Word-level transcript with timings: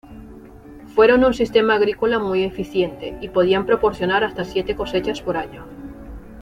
Fueron 0.95 1.23
un 1.23 1.35
sistema 1.35 1.75
agrícola 1.75 2.17
muy 2.17 2.43
eficiente 2.43 3.15
y 3.21 3.29
podían 3.29 3.67
proporcionar 3.67 4.23
hasta 4.23 4.45
siete 4.45 4.75
cosechas 4.75 5.21
por 5.21 5.37
año. 5.37 5.63